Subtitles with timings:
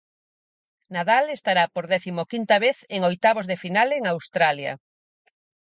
[0.95, 4.73] Nadal estará por décimo quinta vez en oitavos de final en Australia.